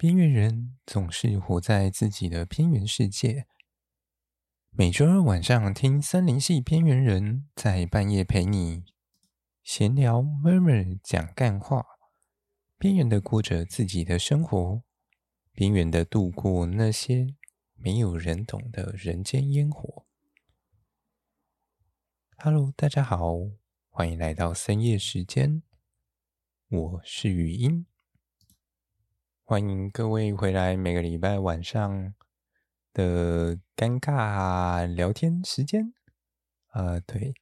[0.00, 3.46] 边缘人总是活在自己的边缘世界。
[4.70, 8.86] 每周二晚上听森林系边缘人，在半夜陪你
[9.62, 11.84] 闲聊、murmur 讲干话，
[12.78, 14.82] 边缘的过着自己的生活，
[15.52, 17.34] 边缘的度过那些
[17.74, 20.06] 没有人懂的人间烟火。
[22.38, 23.34] Hello，大家好，
[23.90, 25.62] 欢迎来到深夜时间，
[26.70, 27.84] 我是语音。
[29.50, 32.14] 欢迎各位回来，每个礼拜晚上
[32.92, 35.92] 的尴尬聊天时间。
[36.72, 37.34] 呃，对，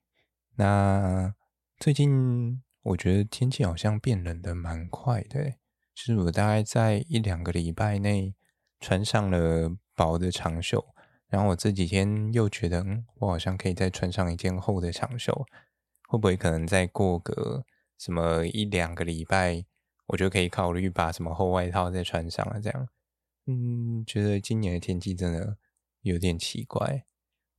[0.56, 1.34] 那
[1.78, 5.50] 最近我觉得天气好像变冷的蛮快的，
[5.94, 8.34] 就是我大概在一两个礼拜内
[8.80, 10.82] 穿上了薄的长袖，
[11.28, 15.44] 然后我这几天又觉得，嗯，我好像可以再穿上一件厚的长袖，
[16.08, 17.66] 会不会可能再过个
[17.98, 19.66] 什么一两个礼拜？
[20.08, 22.88] 我就可以考虑把什么厚外套再穿上了，这样，
[23.44, 25.58] 嗯，觉得今年的天气真的
[26.00, 27.04] 有点奇怪。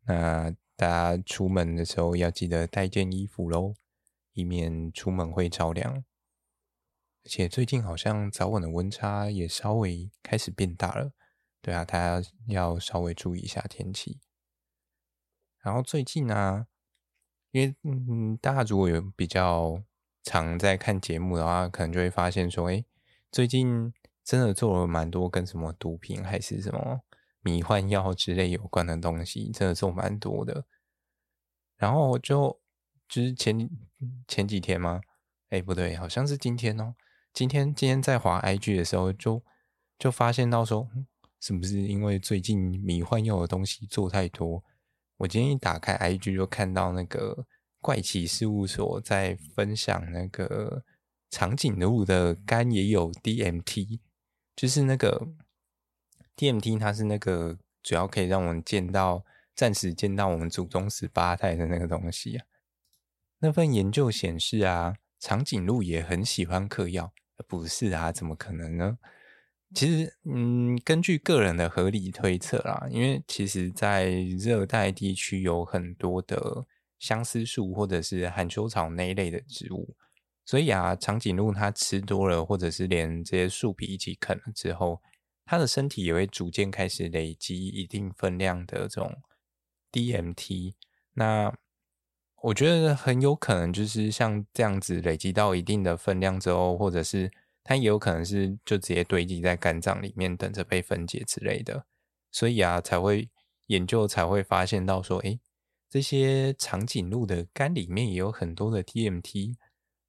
[0.06, 3.76] 那大家出门的时候要记得带件衣服喽，
[4.34, 6.04] 以免出门会着凉。
[7.24, 11.12] 而且最近好像早晚的温差也稍微开始变大了，
[11.62, 14.20] 对啊，大家要稍微注意一下天气。
[15.62, 16.68] 然后最近呢、啊，
[17.52, 19.84] 因为嗯，大家如果有比较。
[20.32, 22.86] 常在看节目的话，可能就会发现说，哎，
[23.32, 23.92] 最近
[24.24, 27.02] 真的做了蛮多跟什么毒品还是什么
[27.42, 30.66] 迷幻药之类有关的东西，真的做蛮多的。
[31.78, 32.62] 然后就
[33.08, 33.68] 就是前
[34.28, 35.02] 前几天吗？
[35.50, 36.94] 哎，不对，好像是今天哦。
[37.34, 39.44] 今天今天在滑 IG 的时候就，就
[39.98, 40.88] 就发现到说，
[41.40, 44.64] 是不是因为最近迷幻药的东西做太多？
[45.18, 47.48] 我今天一打开 IG 就看到那个。
[47.82, 50.84] 怪奇事务所在分享那个
[51.30, 54.02] 长颈鹿的肝也有 DMT，
[54.56, 55.30] 就是那个
[56.36, 59.24] DMT，它是那个主要可以让我们见到、
[59.56, 62.46] 暂时见到我们祖宗十八代的那个东西啊。
[63.40, 67.14] 那份研究显示啊，长颈鹿也很喜欢嗑药，
[67.48, 68.12] 不是啊？
[68.12, 68.98] 怎么可能呢？
[69.74, 76.66] 其实，嗯，根据个人的合理推测啦，因为其实在热带地区有很多的。
[77.00, 79.96] 相思树或者是含羞草那一类的植物，
[80.46, 85.02] 所以啊，长颈鹿它吃多了，或者是连这些树皮一起啃了之后，
[85.46, 89.16] 它的身体也会逐渐开始累积一定分量的这种
[89.92, 90.74] DMT。
[91.14, 91.54] 那
[92.42, 97.32] 我觉得很有可能就是像这样子累积到一定的分量之后，或者是
[97.64, 101.86] 它也有可能是就直接堆积在肝脏里面，等着被分解之类的。
[102.32, 103.30] 所以啊，才会
[103.68, 105.40] 研究才会发现到说，诶。
[105.90, 109.56] 这些长颈鹿的肝里面也有很多的 TMT，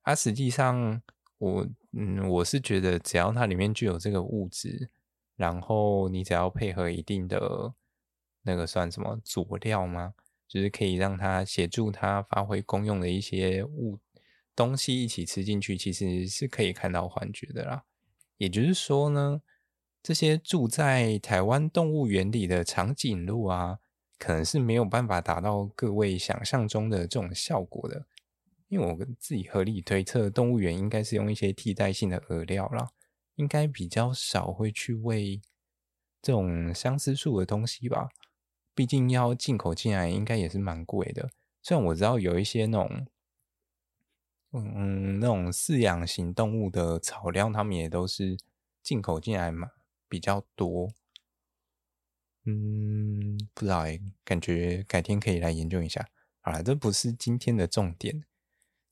[0.02, 1.00] 它、啊、实际上
[1.38, 4.90] 我嗯我是觉得只要它里面具有这个物质，
[5.36, 7.72] 然后你只要配合一定的
[8.42, 10.12] 那个算什么佐料吗？
[10.46, 13.98] 就是可以让它协助它发挥功用的一些物
[14.54, 17.84] 东西一起吃进去，其实是可以看到幻觉的啦。
[18.36, 19.40] 也就是说呢，
[20.02, 23.78] 这些住在台湾动物园里的长颈鹿啊。
[24.20, 28.04] 可能是没有办法达到各位想象中的这种效果的，
[28.68, 32.90] 因为我自己合理推测，动物园应该是用一些替代性的饵料啦，
[33.36, 35.40] 应该比较少会去喂
[36.20, 38.10] 这种相思树的东西吧。
[38.74, 41.30] 毕竟要进口进来，应该也是蛮贵的。
[41.62, 43.06] 虽然我知道有一些那种，
[44.52, 48.36] 嗯，那种饲养型动物的草料，他们也都是
[48.82, 49.70] 进口进来嘛，
[50.08, 50.90] 比较多。
[52.46, 56.08] 嗯，不知道哎，感觉改天可以来研究一下。
[56.40, 58.24] 好了，这不是今天的重点。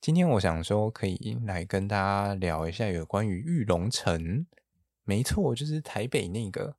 [0.01, 4.47] 今天我想说，可以来跟大家聊一下有关于玉龙城。
[5.03, 6.77] 没错，就是台北那个，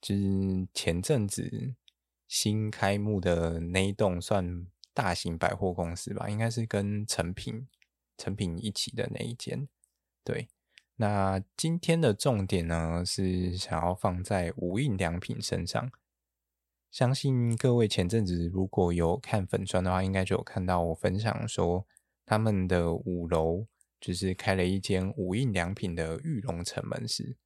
[0.00, 1.74] 就是前阵子
[2.28, 7.66] 新开幕的那一栋算大型百货公司吧，应该是跟诚品、
[8.16, 9.68] 诚品一起的那一间。
[10.22, 10.48] 对，
[10.96, 15.90] 那今天的重点呢，是想要放在无印良品身上。
[16.94, 21.84] 相信各位前阵子如果有看粉砖的话，应该就有看到我分享说，
[22.24, 23.66] 他们的五楼
[24.00, 27.36] 就是开了一间无印良品的玉龙城门市。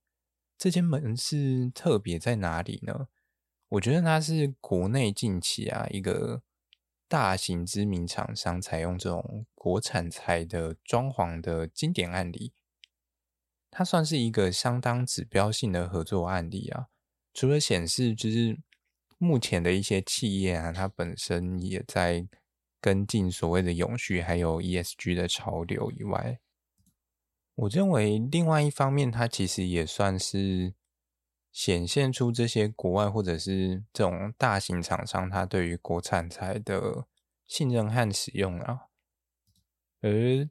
[0.59, 3.09] 这间门市特别在哪里呢？
[3.71, 6.43] 我觉得它是国内近期啊一个
[7.09, 12.53] 大型知名厂商采用这种国产材的装潢的经典案例。
[13.71, 16.89] 它算是一个相当指标性的合作案例啊。
[17.33, 18.61] 除了显示就是。
[19.19, 22.27] 目前的一些企业啊，它本身也在
[22.81, 26.39] 跟进所谓的永续还有 ESG 的潮流以外，
[27.57, 30.75] 我认为另外一方面，它其实也算是
[31.51, 37.07] 显现出这些国外或者是这种大型厂商，他对于国产材的
[37.47, 38.83] 信任和使用啊，
[40.01, 40.49] 而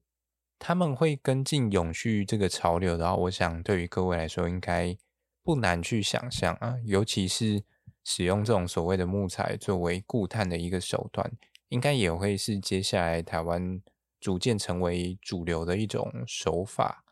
[0.59, 4.97] 他们会跟进永续这个潮流的话，我想对于各位来说应该
[5.41, 7.63] 不难去想象啊，尤其是
[8.07, 11.29] 使用这种所谓的木材作为固碳的一个手段，
[11.67, 13.81] 应该也会是接下来台湾
[14.21, 17.03] 逐渐成为主流的一种手法。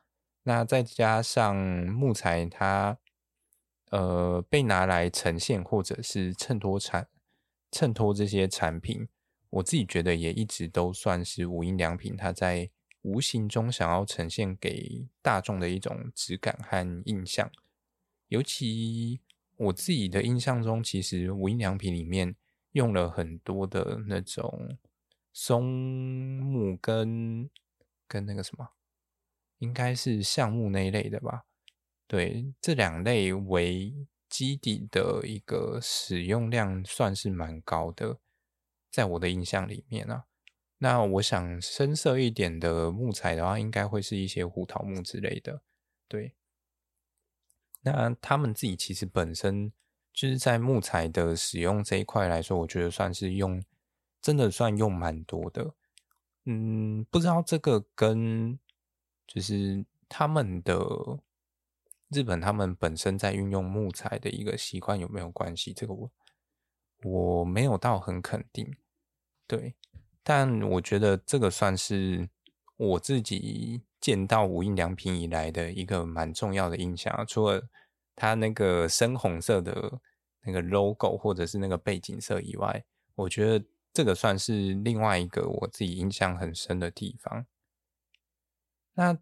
[0.44, 2.98] 那再加上木材它。
[3.92, 7.08] 呃，被拿来呈现或者是衬托产
[7.72, 9.08] 衬托这些产品，
[9.52, 12.70] 我自己觉得也一直都算是无印良品它在
[13.04, 17.50] 无形中想要呈现给大众的一种质感和印象。
[18.28, 19.22] 尤其
[19.58, 22.36] 我自己的印象中，其实无印良品里面
[22.74, 24.78] 用了很多的那种
[25.32, 27.50] 松木跟
[28.08, 28.70] 跟那个什么，
[29.60, 31.46] 应该是橡木那一类的吧。
[32.08, 33.94] 对，这两类为
[34.30, 38.20] 基底的一个使用量算是蛮高的，
[38.92, 40.26] 在我的印象里面啊，
[40.78, 45.62] 那我想深色一点的木材的话，应该会是一些胡桃木之类的。
[46.08, 46.36] 对，
[47.86, 49.72] 那他们自己其实本身
[50.12, 53.64] 就是在木材的使用这一块来说，我觉得算是用
[54.22, 55.74] 真的算用蛮多的。
[56.44, 58.60] 嗯，不知道这个跟
[59.26, 60.84] 就是他们的。
[62.10, 65.74] 日本他们本身在运用木材的一个习惯有没有关系？
[65.74, 66.12] 这个我
[67.04, 68.78] 我没有到很肯定，
[69.48, 69.74] 对，
[70.22, 72.30] 但我觉得这个算是
[72.78, 77.26] 我自己见到无印良品以来的一个蛮重要的印象。
[77.28, 77.68] 除了
[78.16, 80.00] 它那个深红色的
[80.44, 82.86] 那个 logo 或者是那个背景色以外，
[83.16, 87.48] 我觉得这个算是另外一个我自己印象很深的地方。
[88.94, 89.18] 那。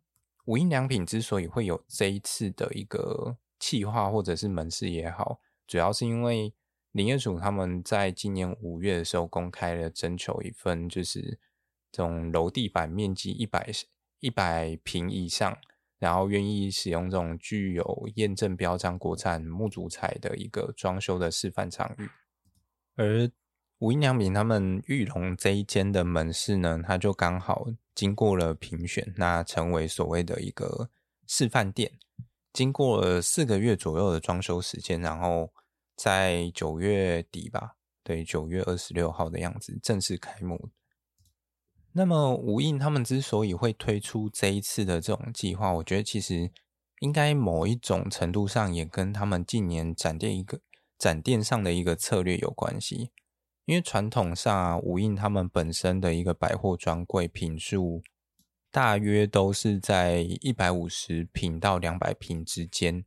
[0.46, 6.54] 无印良品之所以会有这一次的一个企划或者是门市也好，主要是因为
[6.92, 11.40] 林业署他们在今年五月的时候公开了征求一份，就是
[11.94, 13.72] 这种楼地板面积一百
[14.24, 15.58] 一百平以上，
[16.00, 22.10] 然后愿意使用这种具有验证标章国产木主材的一个装修的示范场域，
[22.96, 23.30] 而
[23.80, 27.68] 无印良品他们玉龙这一间的门市呢，它就刚好。
[27.94, 30.90] 经过了评选，那成为所谓的一个
[31.28, 31.92] 示范店。
[32.52, 35.54] 经过了四个月左右的装修时间，然后
[35.96, 40.70] 在九月底吧，对，九月二十六号的样子正式开幕。
[41.96, 46.52] 那么无印他们之所以会推出这一次的这种计划，我觉得其实
[47.00, 50.60] 应该某一种程度上也跟他们近年展店一个
[50.98, 53.12] 展店上的一个策略有关系。
[53.66, 58.02] 因为传统上啊，无印他们本身的一个百货专柜坪数
[58.70, 63.06] 大约都是在一百五十坪到两百坪之间。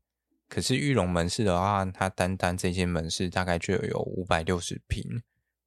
[0.49, 5.03] 可是玉龙门市的话，它单单这间门市大概就有五百六十坪，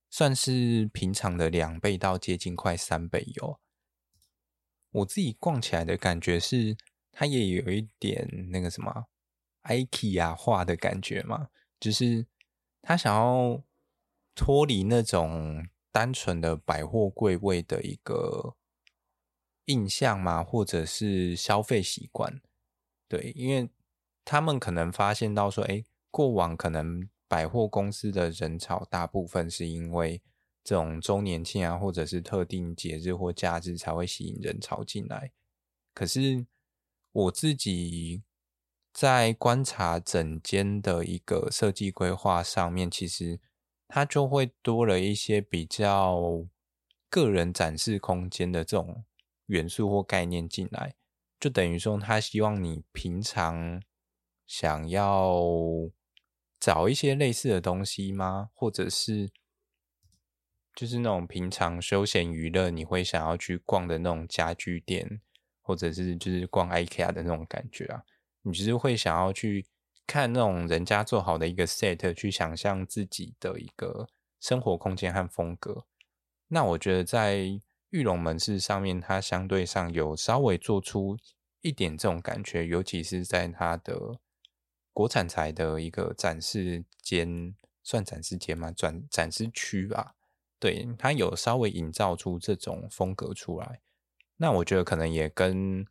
[0.09, 3.59] 算是平常的两倍到接近快三倍有。
[4.91, 6.75] 我自己逛起来的感觉是，
[7.11, 9.05] 它也有一点那个什么
[9.63, 12.27] IKEA 化的感觉嘛，就是
[12.81, 13.63] 他想要。
[14.35, 18.55] 脱离那种单纯的百货柜位的一个
[19.65, 22.39] 印象嘛，或者是消费习惯，
[23.09, 23.69] 对，因为
[24.23, 30.21] 他们可能发现到说，哎，过往可能百货公司的人潮大部分是因为
[30.61, 35.31] 这种周年庆啊，或者是特定节日或假日才会吸引人潮进来。
[35.93, 36.45] 可是
[37.13, 38.23] 我自己
[38.91, 43.39] 在观察整间的一个设计规划上面，其实。
[43.91, 46.45] 它就会多了一些比较
[47.09, 49.03] 个人展示空间的这种
[49.47, 50.93] 元素或概念进来，
[51.39, 53.81] 就等于说，他希望你平常
[54.45, 55.41] 想要
[56.59, 58.49] 找一些类似的东西吗？
[58.53, 59.31] 或者是
[60.75, 65.21] 就是那种平常休闲娱乐你会想要去逛的那种家具店，
[65.61, 68.03] 或者是就是逛 IKEA 的那种感觉啊？
[68.41, 69.65] 你其实会想要去。
[70.11, 74.07] 看那种人家做好的一个 set，去想象自己的一个
[74.39, 75.85] 生活空间和风格。
[76.47, 77.61] 那我觉得在
[77.91, 81.15] 玉龙门市上面，它相对上有稍微做出
[81.61, 84.19] 一点这种感觉，尤其是在它的
[84.93, 88.71] 国产材的一个展示间，算展示间吗？
[88.71, 90.15] 转展示区吧。
[90.59, 93.81] 对，它有稍微营造出这种风格出来。
[94.37, 95.85] 那我觉得可能也跟。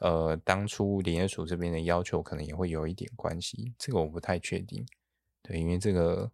[0.00, 4.86] 呃，当初林业署这边的要求可能也会有一点关系，这个我不太确定。
[5.42, 6.30] 对，因为这个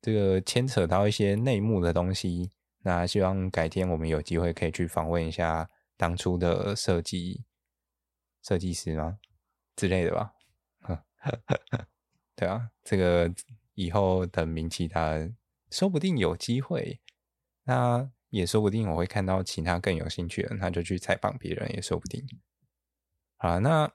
[0.00, 5.68] 这个牵扯到一些内幕的东西，那希望改天我们有机会可以去访问一下
[5.98, 7.44] 当初的设计
[8.42, 9.18] 设计师吗
[9.76, 10.32] 之类的吧。
[12.36, 13.32] 对啊，这个
[13.74, 15.16] 以后等名气大，
[15.70, 17.00] 说不定有机会。
[17.64, 22.24] 那也说不定我会看到其他更有兴趣的人，他就去采访别人，也说不定。
[23.38, 23.90] 好，那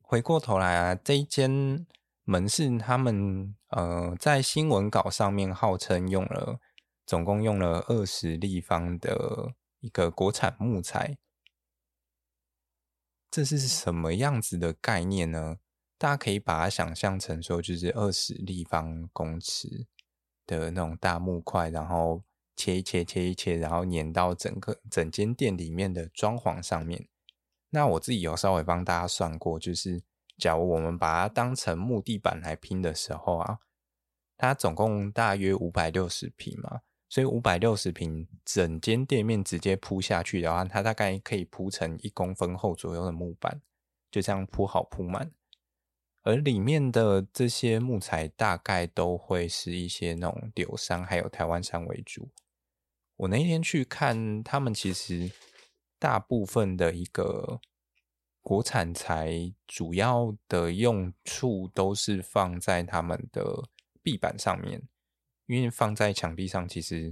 [0.00, 1.86] 回过头来啊，这一间
[2.24, 6.60] 门市他们呃在新闻稿上面号称用了
[7.06, 11.18] 总共用了二十立方的一个国产木材，
[13.30, 15.58] 这是什么样子的概念呢？
[16.04, 19.86] 大家可以把它想象成说，就是二十立方公尺
[20.46, 22.22] 的那种大木块，然后
[22.54, 27.08] 切一切，切一切，然后粘到整个整间店里面的装潢上面。
[27.70, 30.02] 那我自己有稍微帮大家算过，就是
[30.36, 33.60] 假如我们把它当成木地板来拼的时候啊，
[34.36, 43.62] 它总共大约五百六十平嘛，所以五百六十平整间店面直接铺下去的话，它大概可以铺成一公分厚左右的木板，
[44.10, 45.32] 就这样铺好铺满。
[46.24, 52.28] 而里面的这些木材大概都会是一些那种柳杉还有台湾杉为主。
[53.16, 55.30] 我那天去看，他们其实。
[55.96, 57.62] 大部分的一个
[58.42, 63.70] 国产材，主要的用处都是放在他们的
[64.02, 64.82] 壁板上面，
[65.46, 67.10] 因为放在墙壁上其实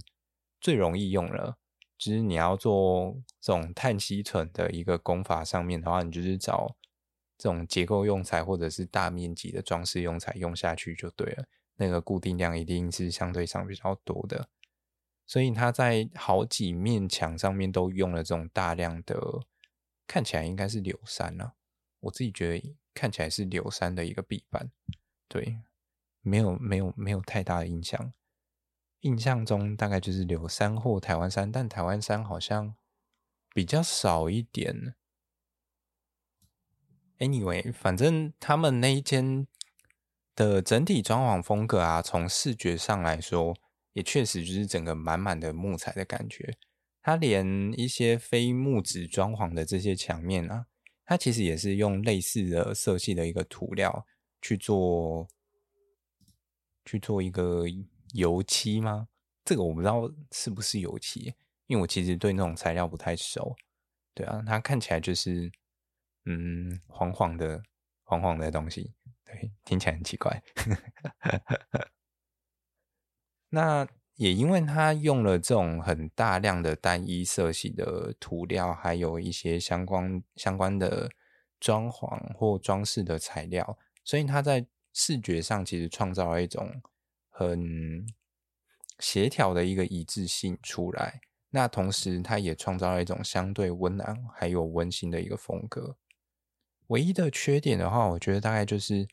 [0.61, 1.57] 最容易用了。
[1.97, 6.77] 就是你要做这种碳吸存的一个工法上面的话，你就是找
[7.43, 11.45] 这种结构用材或者是大面积的装饰用材用下去就对了，
[11.75, 14.49] 那个固定量一定是相对上比较多的。
[15.27, 19.21] 所以它在好几面墙上面都用了这种大量的，
[20.07, 21.55] 看起来应该是柳杉啊，
[21.99, 24.71] 我自己觉得看起来是柳杉的一个壁板，
[25.27, 25.59] 对，
[26.21, 28.13] 没有没有没有太大的印象，
[29.01, 32.77] 印象中大概就是柳杉或台湾杉，但台湾杉好像
[33.53, 34.95] 比较少一点。
[37.23, 39.47] Anyway，反正他们那一间
[40.35, 43.57] 的整体装潢风格啊，从视觉上来说。
[43.95, 46.57] 也确实就是整个满满的木材的感觉，
[47.03, 50.65] 它连一些非木质装潢的这些墙面啊，
[51.05, 54.07] 它其实也是用类似的色系的一个涂料
[54.41, 55.29] 去做，
[56.87, 57.67] 去做一个
[58.15, 59.09] 油漆吗？
[59.45, 61.35] 这个我不知道是不是油漆，
[61.67, 63.55] 因为我其实对那种材料不太熟。
[64.15, 65.53] 对啊，它看起来就是
[66.25, 67.63] 嗯黄黄的
[68.05, 68.93] 黄黄的东西，
[69.25, 70.43] 对，听起来很奇怪。
[73.51, 81.11] 那也因为它用了这种很大量的单一色系的涂料，还有一些相关相关的
[81.59, 86.83] 装潢或装饰的材料，所以它在视觉上其实创造了一种
[87.31, 88.07] 很
[88.99, 91.21] 协调的一个一致性出来。
[91.51, 95.97] 那同时，它也创造了一种相对温暖还有温馨的一个风格。
[96.93, 99.07] 唯一的缺点的话，我觉得大概就是。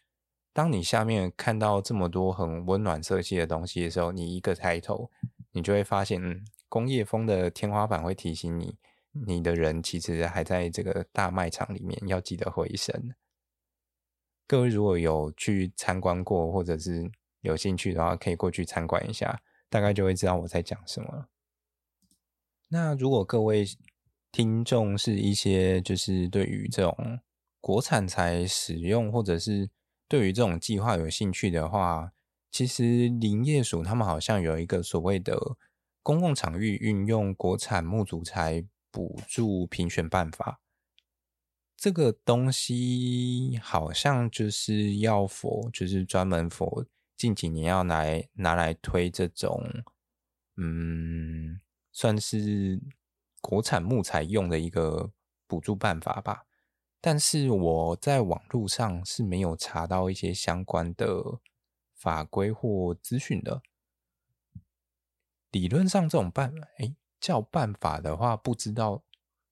[0.52, 5.10] 当你下面看到这么多很温暖色系的东西的时候，你一个抬头，
[5.52, 8.76] 你就会发现，嗯，工业风的天花板会提醒你，
[9.12, 13.16] 你的人其实还在这个大卖场里面，要记得回神。
[14.48, 17.10] 各位如果有去参观过，或者是
[17.42, 21.28] 有兴趣的话，可以过去参观一下，大概就会知道我在讲什么。
[22.68, 23.66] 那如果各位
[24.32, 27.20] 听众是一些就是对于这种
[27.62, 29.70] 国产材使用，或者是
[30.08, 32.12] 对于这种计划有兴趣的话，
[32.52, 35.38] 其实林业署他们好像有一个所谓的
[36.02, 40.62] 公共场域运用国产木组材补助评选办法。
[41.78, 46.86] 这个东西好像就是要 for，就是专门 for
[47.16, 49.66] 近几年要来拿来推这种，
[50.58, 51.60] 嗯，
[51.94, 52.82] 算是
[53.40, 55.12] 国产木材用的一个
[55.48, 56.46] 补助办法吧。
[57.02, 61.40] 但是我在网络上是没有查到一些相关的
[61.96, 63.62] 法规或资讯的。
[65.52, 69.04] 理论上这种办，哎，叫办法的话，不知道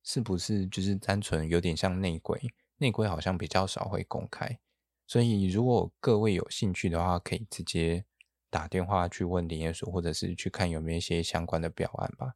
[0.04, 2.40] 是不是就是单纯有点像内规，
[2.78, 4.60] 内规好像比较少会公开。
[5.08, 8.06] 所以如果各位有兴趣的话，可以直接
[8.50, 12.34] 打电话去问林业署，或者是去看有没有一些相关的表案吧。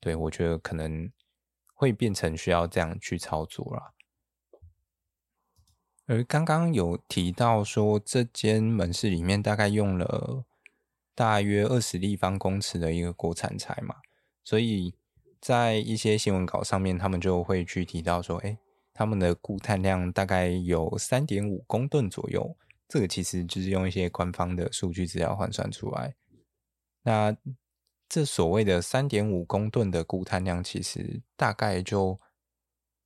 [0.00, 1.12] 对，我觉得可能
[1.74, 3.92] 会变成需要这样去操作啦。
[6.12, 10.44] 而刚刚有提到说，这间门市里面大概用了
[11.14, 13.96] 大约二十立方公尺的一个国产材嘛，
[14.44, 14.92] 所以
[15.40, 18.58] 在一些新闻稿上面，他们就会去提到说，哎，
[18.92, 22.54] 他们的固碳量大概有三点五公吨左右。
[22.86, 26.14] 这个其实就是用一些官方的数据资料换算出来。
[27.04, 27.34] 那
[28.06, 32.20] 这所谓的三点五公吨的固碳量，其实大概就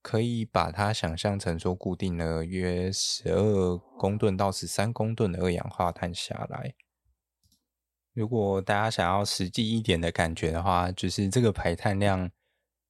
[0.06, 6.76] 可以把它想象成说，固定了约十二公吨到十三公吨的二氧化碳下来。
[8.12, 12.30] 如果大家想要实际一点的感觉的话，就是这个排碳量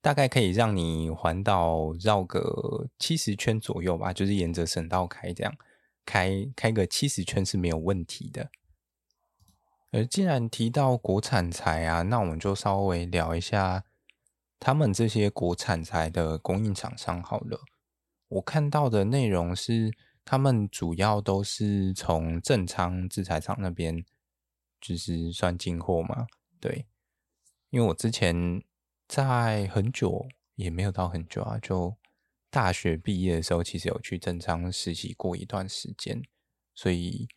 [0.03, 5.57] 大概可以让你环岛绕个七十圈左右吧，就是沿着省道开这样，
[6.05, 8.51] 开开个七十圈是没有问题的。
[9.91, 13.85] 而既然提到国产材啊，那我们就稍微聊一下
[14.67, 17.61] 他们这些国产材的供应厂商好了。
[18.27, 19.93] 我看到的内容是，
[20.25, 24.05] 他们主要都是从正昌制材厂那边。
[24.81, 26.27] 就是算进货嘛，
[26.61, 26.85] 对，
[27.71, 28.61] 因为我之前
[29.07, 31.97] 在很久也没有到很久啊，就
[32.51, 36.21] 大学毕业的时候，其实有去正昌实习过一段时间，
[36.75, 37.29] 所以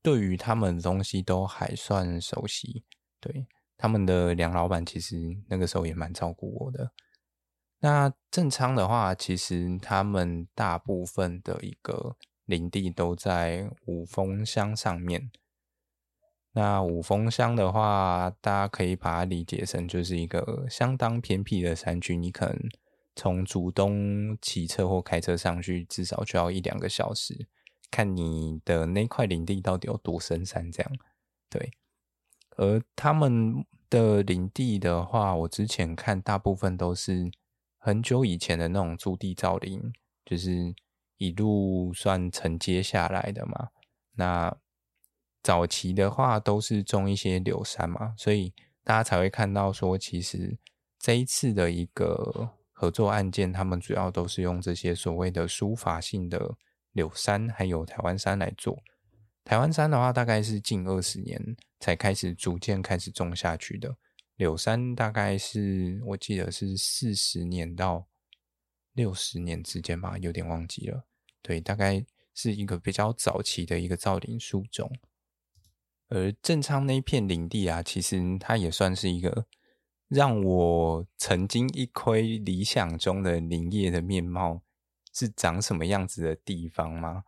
[0.00, 2.84] 对于他们的东西都还算熟悉。
[3.20, 3.46] 对，
[3.82, 5.16] 他们的梁老板其实
[5.48, 6.92] 那个时候也蛮照顾我的。
[7.80, 15.32] 那正昌的话，其实他们大部分的一个林地都在五峰乡上面。
[16.52, 22.16] 那五峰乡的话，大家可以把它理解成就是一个相当偏僻的山区。
[22.16, 22.56] 你可能
[23.16, 27.48] 从主东骑车或开车上去，至少就要一两个小时。
[27.90, 30.92] 看你的那块林地到底有多深山，这样
[31.50, 31.72] 对。
[32.56, 37.30] 而他们的林地的话，我之前看大部分都是
[37.78, 39.92] 很久以前的那种租地造林，
[40.24, 40.74] 就是
[41.16, 43.68] 一路算承接下来的嘛。
[44.14, 44.56] 那
[45.42, 48.52] 早期的话都是种一些柳杉嘛，所以
[48.84, 50.56] 大家才会看到说，其实
[50.98, 56.54] 这一次的一个合作案件，他们主要都是用这些所谓的书法性的
[56.92, 58.78] 柳杉，还有台湾杉来做。
[59.44, 63.96] 台湾杉的话，大概是近二十年才开始逐渐开始种下去的，
[64.36, 68.06] 柳杉大概是我记得是四十年到
[68.92, 71.04] 六十年之间吧，有点忘记了。
[71.42, 74.96] 对，大概是一个比较早期的一个造林树种。
[76.06, 79.46] 而正昌那一片林地啊，其实它也算是一个
[80.06, 84.62] 让我曾经一窥理想中的林业的面貌
[85.12, 87.24] 是长什么样子的地方吗？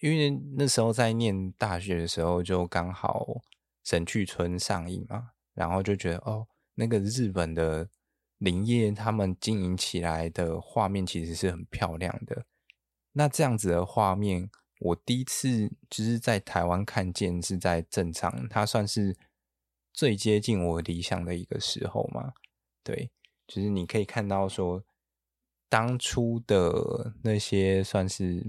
[0.00, 3.42] 因为那时候在念大学的时候，就刚好
[3.90, 7.88] 神去村上映嘛，然后就觉得哦，那个日本的
[8.38, 12.46] 林业他们经营起来的画面其实是很漂亮的。
[13.12, 14.48] 那这样子的画面。
[14.82, 19.14] 我第一次就是在台湾看见，是在正常，它算是
[19.92, 22.32] 最接近我理想的一个时候嘛。
[22.82, 23.10] 对，
[23.46, 24.82] 就是你可以看到说，
[25.68, 28.48] 当初的那些算是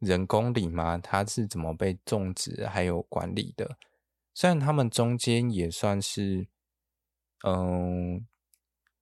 [0.00, 3.78] 人工林嘛，它是怎么被种植还有管理的。
[4.38, 6.46] 虽然他们中间也算是，
[7.44, 8.24] 嗯，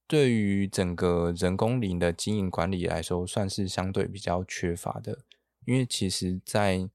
[0.06, 5.26] 对于整个人工林的经营管理来说，算是相对比较缺乏的。
[5.66, 6.88] 因为其实在，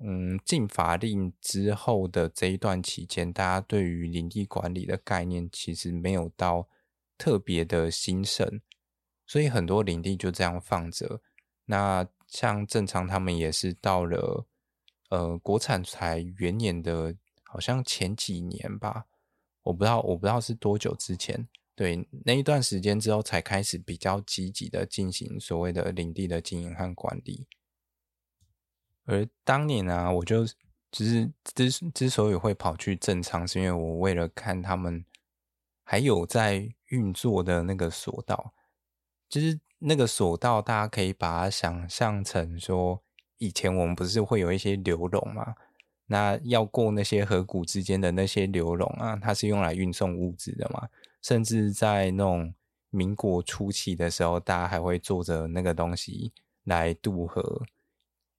[0.00, 6.68] 嗯禁法令之后的这一段期间，大家对于林地管理的概念其实没有到
[7.16, 8.60] 特别的兴盛，
[9.26, 11.22] 所以很多林地就这样放着。
[11.64, 14.46] 那像正昌他们也是到了
[15.08, 17.16] 呃国产材元年的，
[17.52, 19.04] 好像前几年吧，
[19.64, 27.46] 我不知道我不知道是多久之前，对那一段时间之后才开始比较积极的进行所谓的林地的经营和管理。
[29.04, 30.46] 而当年啊，我就
[30.90, 35.04] 只是之之所以会跑去正昌，是因为我为了看他们
[35.84, 38.54] 还有在运作的那个索道，
[39.28, 43.02] 就是那个索道，大家可以把它想象成说，
[43.36, 45.54] 以前我们不是会有一些流笼吗？
[46.12, 50.86] 那要过那些河谷之间的那些流笼啊，它是用来运送物资的嘛。
[51.22, 52.52] 甚至在那种
[52.90, 56.30] 民国初期的时候，大家还会坐着那个东西
[56.64, 57.62] 来渡河，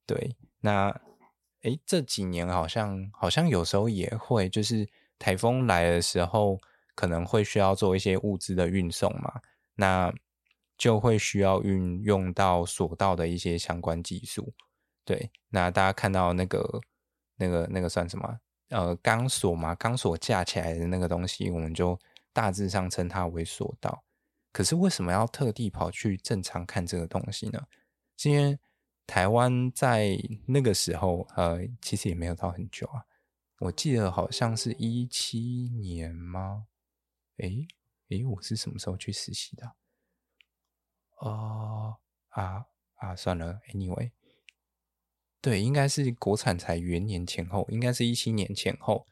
[0.06, 0.36] 对。
[0.60, 0.88] 那，
[1.62, 6.60] 诶，这几年好像好像有时候也会，就是台风来的时候，
[6.94, 9.40] 可能会需要做一些物资的运送嘛，
[9.74, 10.14] 那
[10.78, 14.52] 就会需要运用到索道的一些相关技术。
[15.04, 16.80] 对，那大家看到那个
[17.36, 18.40] 那个那个算什么？
[18.70, 21.98] 呃，钢索嘛，钢索架起来的那个东西，我们就
[22.32, 24.02] 大致上称它为索道。
[24.52, 27.60] 可是为什么要特地跑去正常看这个东西呢？
[28.16, 28.58] 是因为
[29.06, 30.16] 台湾在
[30.46, 33.04] 那个时候，呃，其实也没有到很久啊。
[33.58, 35.40] 我记得好像是一七
[35.80, 36.66] 年吗？
[37.38, 37.66] 诶
[38.08, 39.72] 诶，我是什么时候去实习的？
[41.18, 41.96] 哦、
[42.30, 42.64] 啊
[42.96, 44.10] 啊，算了，anyway，
[45.44, 49.06] 对，应该是国产才元年前后，应该是一七年前后。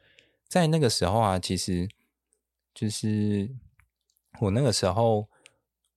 [0.49, 1.87] 在那个时候啊，其实
[2.73, 3.51] 就是
[4.41, 5.29] 我那个时候。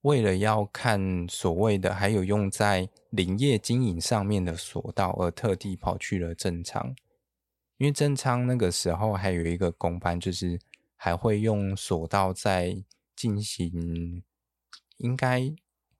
[0.02, 6.94] 为了要看所谓的还有用在林业经营上面的索道，而特地跑去了正昌。
[7.78, 10.60] 因为正昌那个时候还有一个工班，就是
[10.94, 12.84] 还会用索道在
[13.16, 14.22] 进行，
[14.98, 15.52] 应该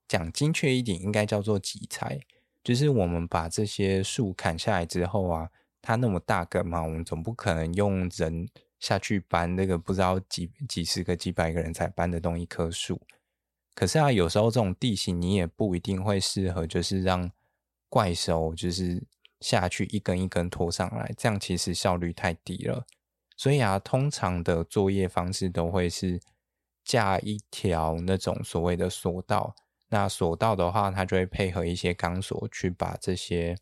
[0.07, 2.21] 讲精确一点，应该叫做集材。
[2.67, 5.49] 就是我们把这些树砍下来之后啊，
[5.81, 8.49] 它那么大个嘛，我们总不可能用人
[8.81, 13.01] 下去搬那个不知道几几十个、几百个人才搬得动一棵树。
[13.73, 17.31] 可是啊，有时候这种地形你也不一定会适合，就是让
[17.89, 19.01] 怪兽就是
[19.39, 22.85] 下去一根一根拖上来，这样其实效率太低了。
[23.37, 26.21] 所以啊，通常的作业方式都会是
[26.85, 29.55] 架一条那种所谓的索道。
[29.89, 33.57] 那索道的话，它就会配合一些钢索去把这些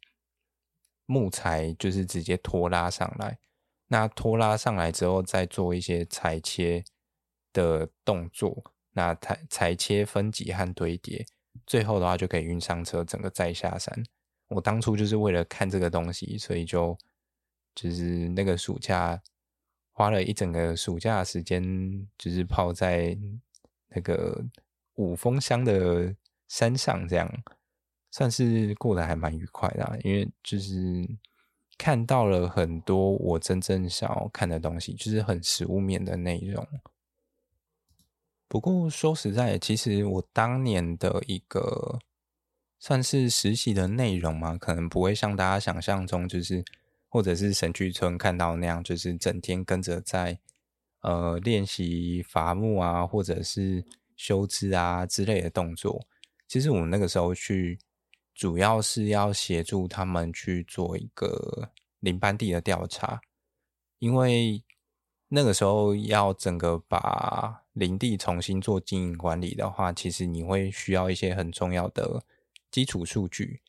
[1.06, 3.38] 木材就是直接拖拉上来。
[3.88, 6.84] 那拖拉上来之后，再做一些裁切
[7.52, 8.72] 的动作。
[8.96, 11.26] 那裁裁切、分级和堆叠，
[11.66, 13.92] 最后的话就可以运上车，整个载下山。
[14.46, 16.96] 我当初就是为了看这个东西，所以就
[17.74, 19.20] 就是那个暑假
[19.92, 21.62] 花了一整个暑假的时间，
[22.16, 23.18] 就是泡在
[23.88, 24.44] 那个
[24.94, 26.14] 五峰乡的
[26.48, 27.30] 山上，这样
[28.10, 29.98] 算是过得还蛮愉快的。
[30.02, 30.74] 因为就是
[31.76, 36.66] 看到了很多我真正想要看的东西，就是很实物面的内容。
[38.46, 41.98] 不过说实在，其实我当年的一个
[42.78, 46.64] 算是实习的内容嘛，可能不会像大家想象中，就是
[47.08, 50.38] 或者是神去村看到那样，就是整天跟着在
[51.00, 53.84] 呃练习伐木啊，或者是
[54.16, 56.06] 修枝啊之类的动作。
[56.46, 57.78] 其实我们那个时候去，
[58.34, 63.20] 主要是要协助他们去做一个林班地的调查，
[63.98, 64.62] 因为
[65.28, 72.22] 那个时候要整个把林地重新做经营管理的话，其实你会需要一些很重要的
[72.70, 73.62] 基础数据，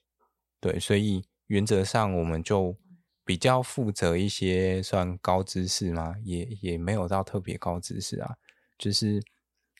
[0.59, 2.75] 对，所以原则上我们就
[3.23, 8.35] 比较负责一些算高知识嘛，也也没有到特别高知识啊，
[8.77, 9.23] 就是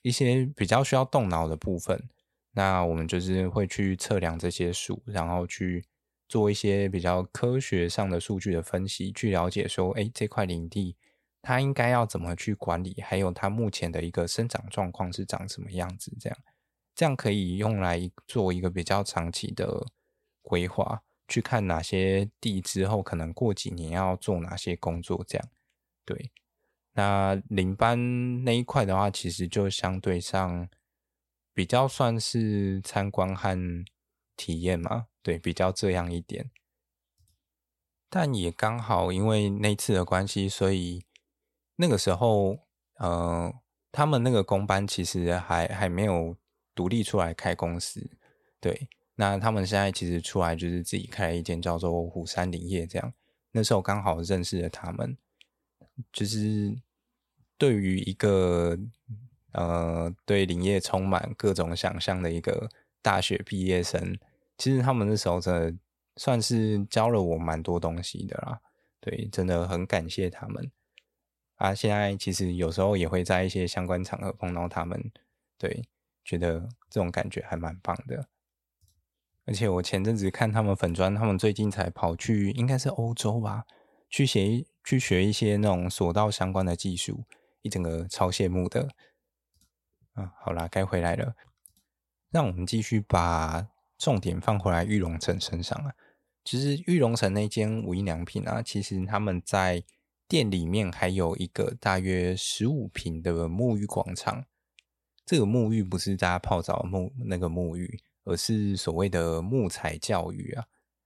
[0.05, 2.07] 一些比较需要动脑的部分。
[2.51, 5.83] 那我们就是会去测量这些数，然后去
[6.29, 10.95] 做一些比较科学上的数据的分析，去了解说，哎，这块林地。
[11.41, 12.95] 它应该要怎么去管理？
[13.01, 16.15] 还有它目前的一个生长状况是长什么样子？
[16.19, 16.37] 这样，
[16.93, 19.83] 这样可以用来做一个比较长期的
[20.43, 25.23] 规划，去看哪些地之后可能过几年要做哪些工作。
[25.27, 25.49] 这样，
[26.05, 26.31] 对。
[26.95, 30.67] 那领班那一块的话，其实就相对上
[31.53, 33.85] 比较算是参观和
[34.35, 36.51] 体验嘛，对，比较这样一点。
[38.09, 41.05] 但也刚好因为那次的关系，所以。
[41.77, 42.57] 那个时候，
[42.99, 43.53] 呃，
[43.91, 46.37] 他们那个工班其实还还没有
[46.73, 48.17] 独立出来开公司，
[48.61, 48.87] 对。
[49.15, 53.13] 那他们现在其实出来就是自己开了一间叫做虎山林业这样。
[53.51, 55.17] 那时候刚好认识了他们，
[56.13, 56.73] 就是
[57.57, 58.77] 对于一个
[59.51, 62.69] 呃对林业充满各种想象的一个
[63.01, 64.17] 大学毕业生，
[64.57, 65.77] 其实他们那时候真的
[66.17, 68.59] 算是教了我蛮多东西的啦。
[68.99, 70.71] 对，真的很感谢他们。
[71.55, 75.11] 啊，现在其实有时候也会在一些相关场合碰到他们，
[75.57, 75.87] 对，
[76.23, 78.27] 觉得这种感觉还蛮棒的。
[79.45, 83.63] 而且我前阵子看他们粉砖，他们最近才跑去，应该是欧洲吧，
[84.09, 87.23] 去学去学一些那种索道相关的技术，
[87.65, 88.87] 一整个超羡慕的。
[90.13, 91.35] 啊，好啦，该回来了，
[92.29, 95.93] 让我们继续把重点放回来玉龙城身上啊。
[96.45, 99.83] 其实玉龙城那间无印良品啊，其实他们在。
[100.27, 104.43] 店里面还有一个大约十五平的沐浴广场。
[105.23, 110.65] 这个沐浴不是大家泡澡沐那个沐浴，而是所谓的木材教育啊，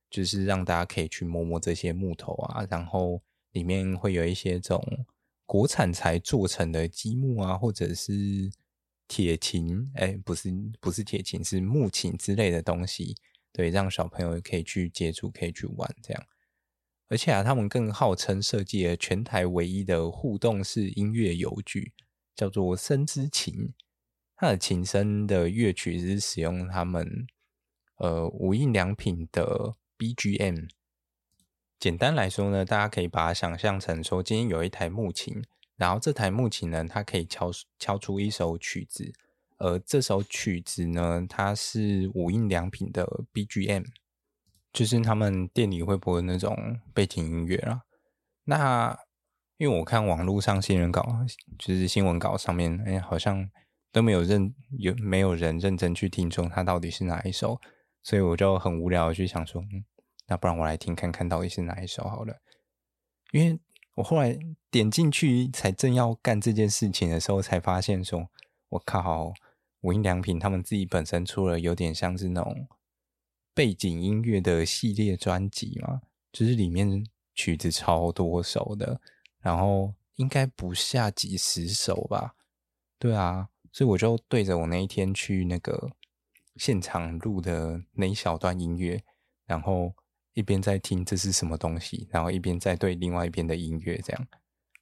[0.09, 5.05] 就是让大家可以去摸摸这些木头啊，然后里面会有一些这种
[5.49, 8.51] 国产材做成的积木啊，或者是
[9.07, 13.15] 铁琴，哎，不是不是铁琴，是木琴之类的东西，
[13.51, 16.23] 对，让小朋友可以去接触，可以去玩这样。
[17.07, 21.93] 而且啊，他们更号称设计了全台唯一的互动式音乐游具，
[22.35, 23.73] 叫做“声之琴”。
[24.37, 27.25] 它的琴声的乐曲是使用他们
[27.97, 30.69] 呃无印良品的 BGM。
[31.79, 35.41] 简单来说呢，大家可以把它想象成说，今天有一台木琴，
[35.77, 39.13] 然后这台木琴呢，它可以敲敲出一首曲子，
[39.57, 43.85] 而这首曲子呢，它是无印良品的 BGM。
[44.71, 47.81] 就是他们店里会播的那种背景音乐啦。
[48.43, 48.95] 那
[49.57, 51.25] 因为我看网络上新闻稿，
[51.57, 53.49] 就是新闻稿上面，哎，好像
[53.91, 57.59] 都没有认有没有人认真去听说它到底是哪一首，
[58.03, 59.83] 所以我就很无聊的去想说，嗯，
[60.29, 62.39] 那不然我来听看看到底是哪一首好了。
[63.31, 63.59] 因为
[63.95, 64.37] 我后来
[64.71, 68.29] 点进去，才正要干这件事情的时候，才发现说，
[68.69, 69.33] 我靠，
[69.81, 72.67] 无印良品他们自己本身出了有点像是那种
[73.53, 79.01] 背景音乐的系列专辑嘛，就是里面曲子超多首的，
[79.41, 82.35] 然后应该不下几十首吧。
[82.97, 85.91] 对啊，所以我就对着我那一天去那个
[86.55, 89.03] 现场录的那一小段音乐，
[89.45, 89.93] 然后。
[90.39, 94.27] 一边在听这是什么东西，然后一边在对另外一边的音乐，这样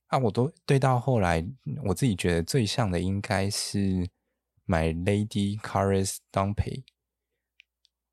[0.05, 1.43] 啊，我都对到后来，
[1.83, 3.79] 我自己觉得最像的应该是
[4.67, 6.53] 《My Lady Caress Dumpy》，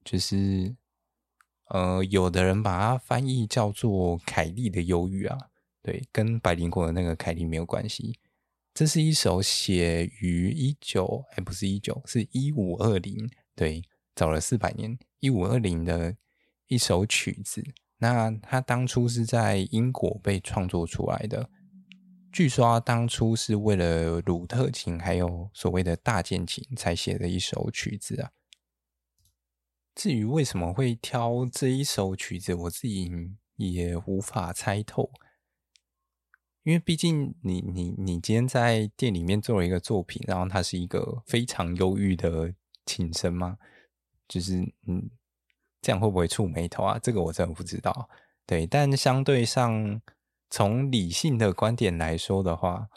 [0.02, 0.74] 就是
[1.68, 5.36] 呃，有的人把它翻译叫做凯莉的忧郁啊，
[5.82, 8.18] 对，跟百灵果的那个凯莉没有关系。
[8.72, 13.82] 这是一首写于一九，哎，不是一九，是一五二零，对，
[14.16, 16.16] 早了四百年，一五二零的。
[16.66, 17.62] 一首曲子，
[17.98, 21.50] 那它当初是在英国被创作出来的。
[22.32, 28.32] 据说当初是为了鲁特琴还有所谓的大键琴才写的一首曲子啊。
[29.94, 33.08] 至于为什么会挑这一首曲子，我自己
[33.56, 35.12] 也无法猜透。
[36.64, 42.52] 因为毕竟你你你今天在店里面做了一个作品，然后它是一个非常忧郁的
[42.86, 43.58] 琴声吗？
[44.26, 44.56] 就是
[44.88, 45.10] 嗯。
[45.84, 46.98] 这样会不会触霉头啊？
[46.98, 48.08] 这个我真的不知道。
[48.46, 50.00] 对，但相对上，
[50.48, 52.88] 从理性的观点来说的话，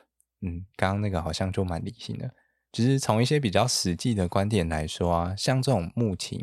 [0.41, 2.33] 嗯，刚刚那个好像就蛮理性的。
[2.71, 6.39] 只是从一些比较实际的观点来说啊，像这种木琴，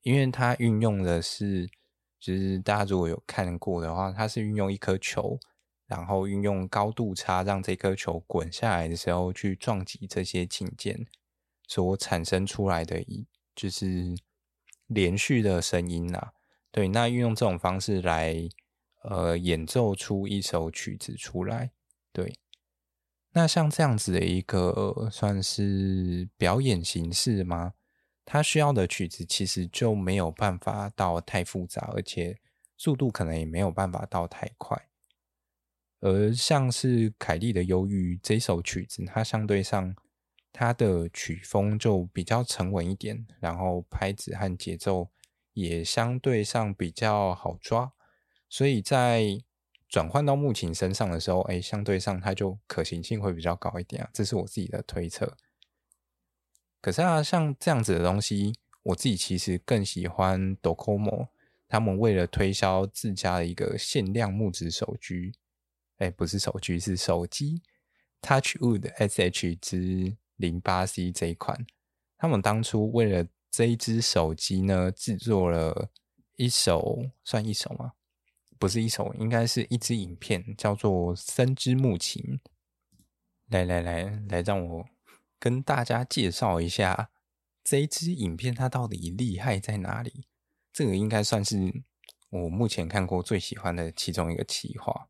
[0.00, 1.68] 因为它运用的是，
[2.18, 5.38] 就是大家如果有看过的话，它是运用一颗球，
[5.86, 11.06] 然后运用高度差让这颗球滚下来的时候去撞击这些琴键
[11.68, 14.14] 所产生出来的一就是。
[14.86, 16.32] 连续的声音呐、啊，
[16.70, 18.36] 对，那运用这种方式来
[19.02, 21.72] 呃演奏出一首曲子出来，
[22.12, 22.34] 对，
[23.32, 27.74] 那像这样子的一个算是表演形式吗？
[28.24, 32.38] 它需要的曲子其实就没有办法到太复杂，而且
[32.76, 34.88] 速度可能也没有办法到太快，
[36.00, 39.94] 而像是凯莉的《忧郁》这首曲子，它相对上。
[40.56, 45.10] 它的曲风就比较沉稳一点，然后拍子和节奏
[45.52, 47.92] 也相对上比较好抓，
[48.48, 49.42] 所以在
[49.88, 55.36] 转换到木琴身上的时候，哎，相对上它就可行性会比较高一点啊，这是我自己的推测。
[56.80, 61.30] 可是啊，像这样子的东西，我自己其实更喜欢 Docomo，
[61.66, 65.32] 他们为了推销自家的一个限量木质手机，
[65.96, 67.60] 哎，不是手机，是手机
[68.22, 70.16] ，Touchwood SH 之。
[70.36, 71.66] 零八 C 这一款，
[72.18, 75.90] 他们当初为了这一支手机呢，制作了
[76.36, 77.92] 一首，算一首吗？
[78.58, 82.22] 不是一首，应该是一支影片，叫做《森之木琴》。
[83.48, 84.86] 来来来来，让我
[85.38, 87.10] 跟大家介绍一下
[87.62, 90.26] 这一支影片，它到底厉害在哪里？
[90.72, 91.84] 这个应该算是
[92.30, 95.08] 我目前看过最喜欢的其中一个企划。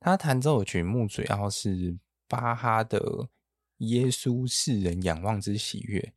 [0.00, 3.30] 它弹奏的曲目主要是巴哈的。
[3.78, 6.14] 耶稣世人仰望之喜悦，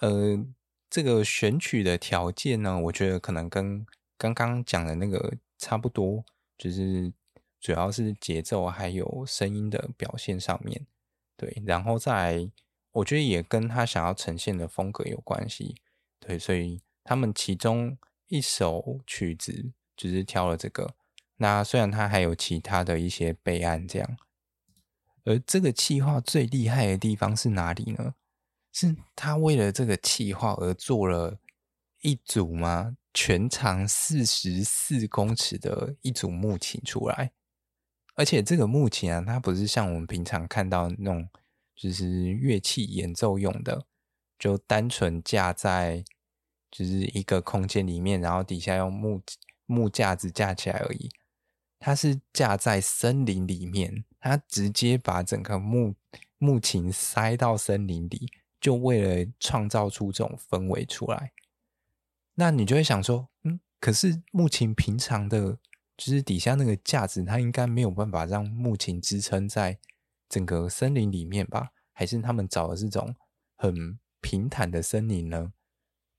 [0.00, 0.42] 呃，
[0.88, 6.24] 这个选曲的条件呢，我觉得可能跟刚刚讲的那个差不多，
[6.56, 7.12] 就是
[7.60, 10.86] 主要是节奏还有声音的表现上面，
[11.36, 12.50] 对，然后再，
[12.92, 15.74] 我觉得也跟他想要呈现的风格有关系，
[16.18, 17.98] 对，所以他们其中
[18.28, 20.94] 一首曲子只是挑了这个，
[21.36, 24.16] 那虽然他还有其他的一些备案这样。
[25.28, 28.14] 而这个企划最厉害的地方是哪里呢？
[28.72, 31.38] 是他为了这个企划而做了
[32.00, 32.96] 一组吗？
[33.12, 37.32] 全长四十四公尺的一组木琴出来，
[38.14, 41.28] 而且这个木琴啊，它不是像我们平常看到那种，
[41.74, 43.86] 就是乐器演奏用的，
[44.38, 46.04] 就单纯架在
[46.70, 49.20] 就是一个空间里面，然后底下用木
[49.66, 51.10] 木架子架起来而已。
[51.80, 54.04] 它是架在森林里面。
[54.20, 55.94] 他直接把整个木
[56.38, 61.32] 木琴塞到森林里，就为了创造出这种氛围出来。
[62.34, 65.58] 那你就会想说，嗯，可是木琴平常的，
[65.96, 69.78] 就是底下那个架子，它应该没有办法让木琴支撑在
[70.28, 71.70] 整个森林里面吧？
[71.92, 73.16] 还是他们找的这种
[73.56, 75.52] 很平坦的森林呢？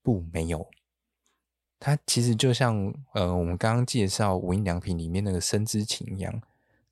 [0.04, 0.70] 不，没有。
[1.80, 6.42] 它其实就像呃，我们刚刚介绍无印良品里面那个森之琴一样。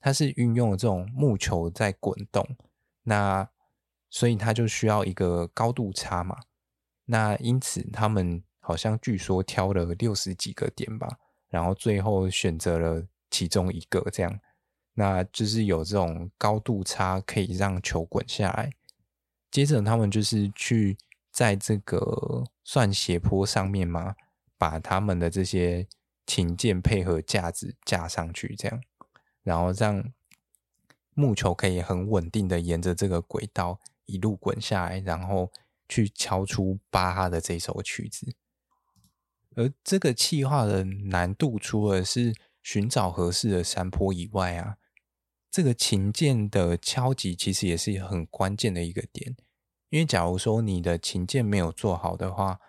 [0.00, 2.46] 它是运用了这种木球在滚动，
[3.02, 3.48] 那
[4.10, 6.36] 所以它就需要一个高度差嘛。
[7.04, 14.38] 那因此他们好像据说挑了六十几个点吧，然后最后选择了其中一个这样，
[14.94, 18.70] 那就是有这种高度差可以让球滚下来。
[19.50, 20.98] 接着他们就是去
[21.32, 24.14] 在这个算斜坡上面嘛，
[24.58, 25.86] 把他们的这些
[26.26, 28.80] 琴键配合架子架上去，这样，
[29.48, 30.12] 然后让
[31.14, 35.50] 木球可以很稳定的沿着这个轨道一路滚下来，然后
[35.88, 38.34] 去敲出巴哈的这首曲子。
[39.56, 44.76] 而这个企划的难度，除了是寻找合适的山坡以外啊。
[45.50, 49.34] 这个琴键的敲击其实也是很关键的一个点，
[49.88, 52.60] 因为假如说你的琴键没有做好的话，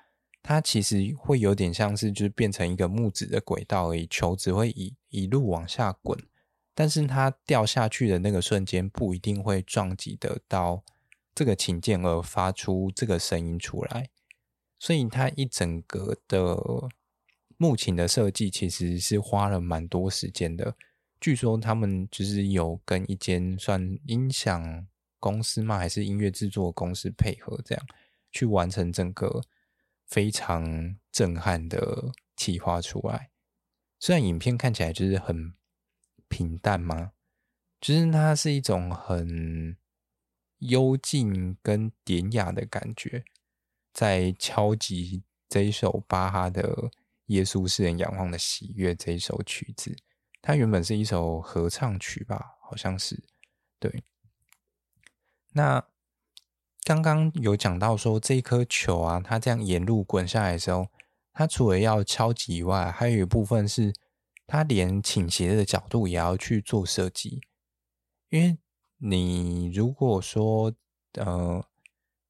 [0.42, 6.18] 它其实会有点像是就是变成一个木质的轨道而已，球只会一一路往下滚，
[6.80, 10.82] 但是它掉下去的那个瞬间不一定会撞击得到
[11.36, 14.10] 这个琴键而发出这个声音出来，
[14.80, 16.58] 所以它一整个的
[17.58, 20.78] 木琴的设计其实是花了蛮多时间的。
[21.20, 24.88] 据说他们就是有跟一间算音响
[25.20, 25.78] 公司吗？
[25.78, 27.86] 还是音乐制作公司配合，这样
[28.32, 29.42] 去完成整个
[30.06, 33.32] 非常震撼的企划出来。
[34.00, 35.54] 虽然影片看起来就是很
[36.30, 37.12] 平淡吗，
[37.82, 39.76] 就是它是一种很
[40.60, 43.26] 幽静跟典雅的感觉，
[43.92, 46.74] 在敲击这一首巴哈的
[47.26, 49.98] 《耶稣世人仰望的喜悦》这一首曲子。
[50.42, 53.24] 它原本是一首合唱曲吧，好像是。
[53.80, 54.04] 对，
[55.54, 55.86] 那
[56.84, 60.88] 刚刚有讲到说，这一颗球啊，它这样沿路滚下来的时候，
[61.34, 63.94] 它除了要敲击以外，还有一部分是
[64.50, 67.40] 它连倾斜的角度也要去做设计。
[68.30, 68.58] 因为
[68.98, 70.74] 你如果说
[71.14, 71.64] 呃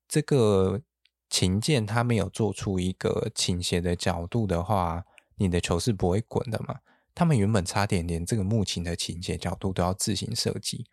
[0.05, 0.81] 这个
[1.29, 5.05] 琴键它没有做出一个倾斜的角度的话，
[5.37, 6.79] 你的球是不会滚的嘛。
[7.15, 10.85] 他们原本差点连这个木琴的倾斜角度都要自行设计，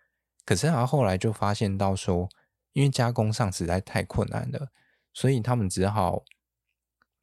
[0.44, 2.28] 可是他后来就发现到说，
[2.72, 4.68] 因为加工上实在太困难了，
[5.12, 6.24] 所以他们只好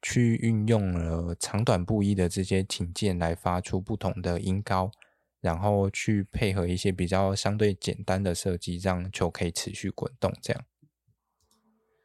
[0.04, 4.92] 去运用了长短不一的这些琴键来发出不同的音高，
[5.40, 10.30] 然后去配合一些比较相对简单的设计，让球可以持续滚动。
[10.42, 10.64] 这样，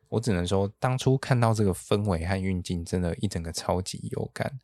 [0.08, 4.60] 我只能说，当初看到这个氛围和运镜，真的一整个超级有感。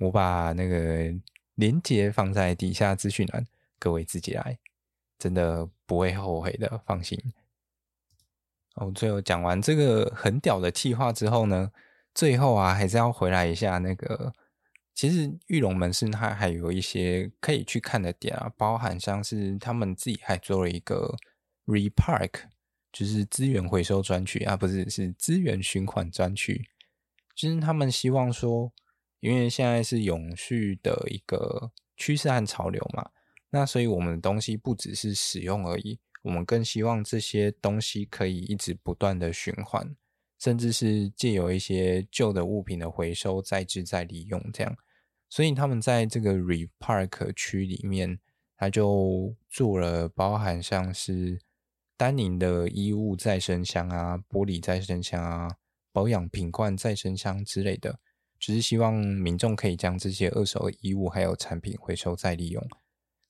[0.00, 1.14] 我把那个。
[1.56, 3.46] 连接放在底下资讯栏，
[3.78, 4.58] 各位自己来，
[5.18, 7.18] 真的不会后悔的，放心。
[8.74, 11.72] 哦，最后讲完这个很屌的企划之后呢，
[12.16, 14.32] 最后啊，还是要回来一下那个，
[14.94, 21.14] 其实玉龙门市它还有一些可以去看的点啊，包含像是他们自己还做了一个
[21.66, 22.32] Repark，
[22.90, 26.64] 就是资源回收专区啊，不是，是资源循环专区，
[27.36, 28.72] 就是他们希望说。
[29.20, 33.10] 因为现在是永续的一个趋势和潮流嘛，
[33.50, 39.96] 那所以我们的东西不只是使用而已，我们更希望这些东西可以一直不断的循环，
[40.38, 44.76] 甚至是借由一些旧的物品的回收、再制、再利用这样。
[45.28, 48.18] 所以他们在这个 Repark 区里面，
[48.56, 51.40] 他就做了包含像是
[51.96, 55.56] 丹宁的衣物再生箱啊、玻璃再生箱啊、
[55.92, 57.98] 保养品罐再生箱之类的。
[58.38, 62.62] 只是希望民众可以将这些二手衣物还有产品回收再利用，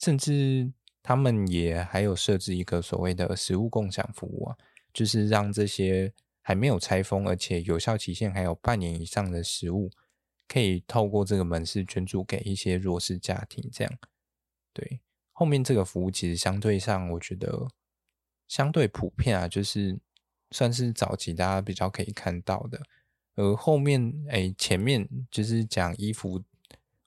[0.01, 4.57] 甚至他们也还有设置一个所谓的食物共享服务啊，
[4.92, 6.12] 就是让这些
[6.47, 9.91] 还没有拆封而且有效期限还有半年以上的食物，
[10.47, 13.69] 可以透过这个门市捐助给一些弱势家庭。
[13.73, 13.93] 这样，
[14.73, 15.01] 对，
[15.33, 17.67] 后面这个服务其实相对上我觉得
[18.47, 19.99] 相对普遍啊，就是
[20.53, 22.81] 算是早期大家比较可以看到的。
[23.35, 26.45] 而后面，哎，前面就是讲衣服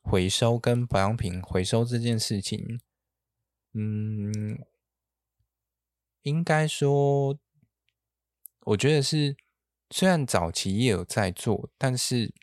[0.01, 2.81] 回收跟保养品回收这件事情，
[3.71, 4.59] 嗯，
[6.23, 7.39] 应该说，
[8.69, 9.35] 我觉得是
[9.89, 12.33] 虽然早期也有在做，但是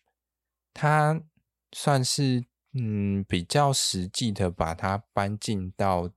[0.74, 1.22] 它
[1.72, 6.10] 算是嗯比较实际的把它搬进到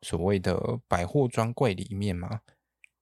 [0.00, 2.40] 所谓的百货专柜里面嘛，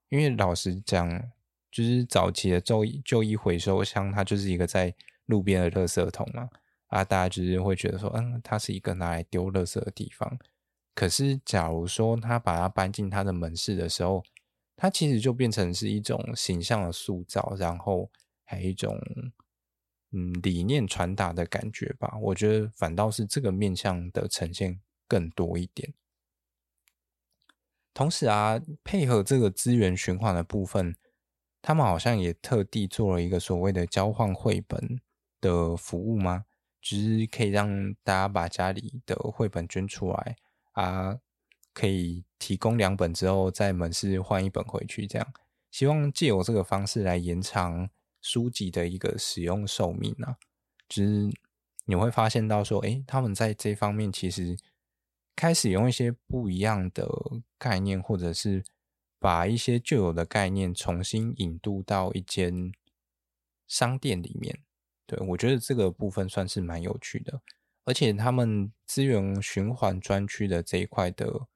[0.08, 1.30] 因为老实讲。
[1.72, 4.92] 就是早期的旧衣旧衣回收箱，它就是一个在
[5.26, 6.48] 路边的垃圾桶嘛，
[6.88, 10.36] 啊，大家就是会觉得说，嗯，它是一个拿来丢垃圾的地方。
[10.96, 14.20] 可是，假如说他把它搬进他的门市的时候，
[14.82, 18.10] 它其实就变成是一种形象的塑造，然后
[18.44, 18.98] 还有一种
[20.10, 22.16] 嗯理念传达的感觉吧。
[22.18, 25.92] 我觉得反倒是这个面向的呈现更多一点。
[27.92, 30.96] 同时啊，配合这个资源循环的部分，
[31.60, 34.98] 他们好像也特地做了一个所谓的交换绘本
[35.42, 36.46] 的服务吗？
[36.80, 40.36] 就是可以让大家把家里的绘本捐出来
[40.72, 41.18] 啊，
[41.80, 45.32] 可以提供两本之后，在门市换一本回去，这样
[45.70, 47.88] 希望借由这个方式来延长
[48.20, 50.36] 书籍的一个使用寿命啊。
[50.86, 51.30] 就是
[51.86, 54.58] 你会发现到说，诶，他们在这方面其实
[55.34, 57.08] 开始用一些不一样的
[57.56, 58.62] 概念，或者是
[59.18, 62.72] 把一些旧有的概念重新引渡到一间
[63.66, 64.60] 商店里面。
[65.06, 67.40] 对，我觉得这个部分算是蛮有趣的，
[67.86, 71.46] 而且他们资源循环专区的这一块的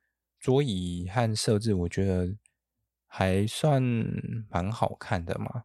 [0.44, 2.36] 桌椅和设置，我觉得
[3.06, 3.82] 还算
[4.50, 5.64] 蛮好看的嘛。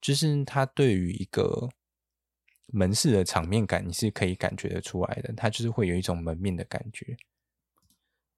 [0.00, 1.68] 就是它对于一个
[2.68, 7.14] 门市的场面感，你是可以感觉得出来的，它就是会有一种门面的感觉。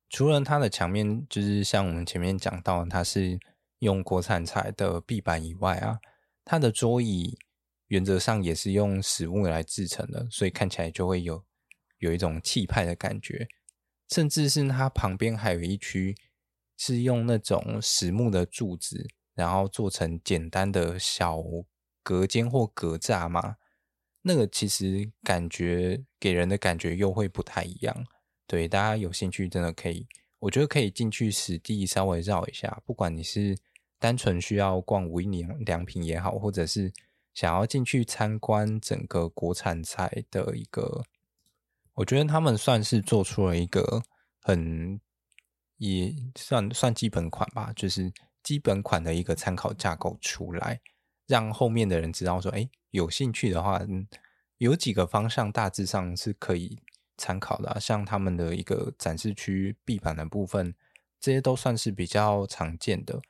[0.08, 3.38] 除了它的墙面，就是像我们前面讲到，它是
[3.78, 6.00] 用国产材的壁板以外啊，
[6.44, 7.38] 它的桌椅。
[7.86, 11.44] 原则上也是用实木来制成的，所以看起来就会有
[11.98, 13.46] 有一种气派的感觉。
[14.08, 16.16] 甚至是它旁边还有一区
[16.76, 21.42] 是用那种实木的柱子，然后做成简单的小
[22.02, 23.56] 隔间或隔栅嘛。
[24.22, 28.06] 那个其实感觉给人的感觉又会不太一样。
[28.46, 30.06] 对，大家有兴趣真的可以，
[30.40, 32.82] 我觉得可以进去实地稍微绕一下。
[32.84, 33.56] 不管你是
[33.98, 36.92] 单纯需要逛无印良品也好，或者是
[37.34, 41.04] 想要进去参观整个国产材的一个，
[41.96, 44.02] 我觉得他们算是做出了一个
[44.40, 45.00] 很
[45.78, 50.80] 也算算基本款吧，就是基本款的一个参考架构出来，
[51.26, 54.06] 让后面的人知道说，哎，有兴趣的话，嗯，
[54.58, 56.78] 有几个方向大致上是可以
[57.16, 60.74] 参考的啊，像他们的一个展示区壁板的部分，
[61.20, 63.20] 这些都算是比较常见的，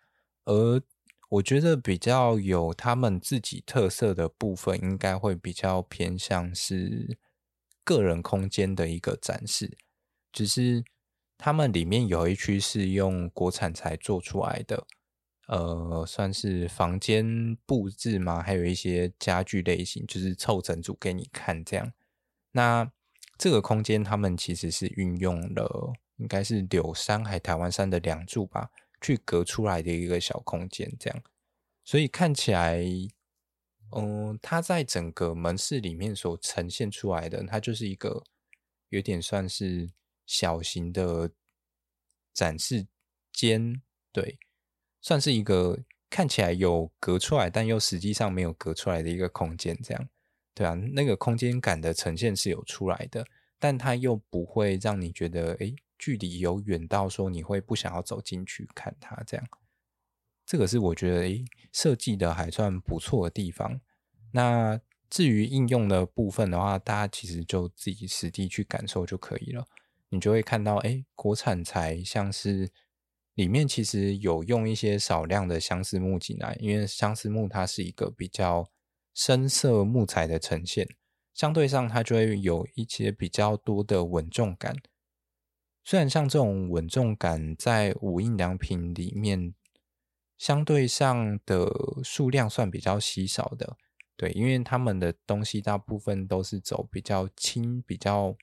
[0.44, 0.82] 而。
[1.28, 7.18] 我觉得比较有他们自己特色的部分，应该会比较偏向是
[7.86, 9.78] 个人空间的一个展示。
[10.32, 10.84] 只是
[11.38, 14.86] 他们里面有一区是用国产材做出来的，
[15.48, 21.92] 呃，算是房间布置嘛，还有一些家具类型，就是凑整组给你看这样。
[22.52, 22.92] 那
[23.38, 28.70] 这个空间他们其实是运用了，应该是柳杉还台湾杉的梁柱吧。
[28.98, 31.22] 去隔出来的一个小空间，这样，
[31.84, 32.82] 所以看起来，
[33.96, 38.22] 嗯，它在整个门市里面所呈现出来的，它就是一个
[38.90, 39.90] 有点算是
[40.26, 41.30] 小型的
[42.34, 42.86] 展示
[43.32, 43.80] 间，
[44.12, 44.38] 对，
[45.00, 45.78] 算是一个
[46.10, 50.08] 看起来有隔出来，但又实际上没有隔出来的一个空间，这样，
[50.54, 53.26] 对啊，那个空间感的呈现是有出来的，
[53.58, 55.74] 但它又不会让你觉得，诶。
[55.98, 59.46] 距离有远到说你会不想要走进去看它，这样，
[60.44, 63.80] 这个是我觉得诶设计的还算不错的地方。
[64.36, 64.78] 那
[65.08, 69.66] 至于应用的部分的话，大家其实就自己实地去感受就可以了。
[70.10, 72.70] 你就会看到，诶，国产材像是
[73.32, 78.68] 里面其实有用一些少量的相思木进来，因为相思木它是一个比较
[79.14, 80.86] 深色木材的呈现，
[81.32, 84.76] 相对上它就会有一些比较多的稳重感。
[85.82, 89.54] 虽然像这种稳重感在无印良品里面
[90.36, 91.72] 相对上的
[92.04, 93.78] 数量算比较稀少的，
[94.16, 98.36] 对，因为他们的东西大部分都是走比较轻、比较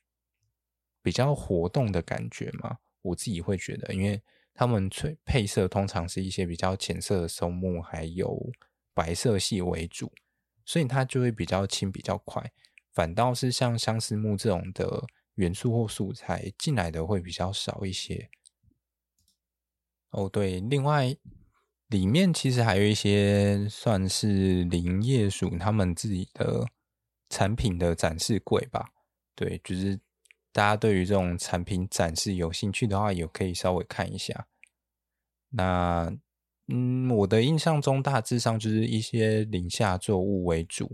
[1.02, 2.78] 比较活动的感觉嘛。
[3.02, 4.22] 我自己会觉得，因为
[4.54, 8.52] 他们配配色通常是一些比较浅色的松木，还有
[8.94, 10.12] 白色系为主，
[10.64, 12.52] 所以它就会比较轻、比较快。
[12.92, 15.06] 反倒是像相思木这种的。
[15.38, 18.30] 元素或素材进来的会比较少一些。
[20.12, 21.18] 哦，对，另外
[21.94, 26.66] 里面其实还有一些算是林业署他们自己的
[27.30, 28.90] 产品的展示柜吧。
[29.36, 30.00] 对，就是
[30.52, 34.48] 大家对于这种产品展示有兴趣的话，也可以稍微看一下。
[35.52, 36.12] 那，
[36.68, 40.92] 嗯，我的印象中大致上就是一些林下作物为主。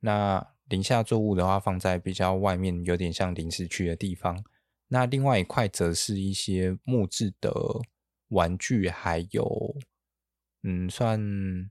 [0.00, 4.42] 那林下作物的话，放在比较外面，有点像临时区的地方。
[4.88, 7.52] 那另外一块则是一些木质的
[8.28, 9.76] 玩具，还有，
[10.62, 11.70] 嗯，算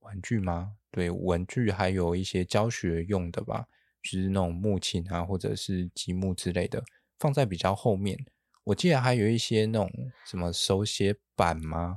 [0.00, 0.76] 玩具吗？
[0.90, 3.66] 对，文具还有一些教学用的吧，
[4.02, 6.84] 就是那种木琴啊，或者是积木之类的，
[7.18, 8.18] 放在比较后面。
[8.64, 9.90] 我记得还有一些那种
[10.24, 11.96] 什么手写板吗？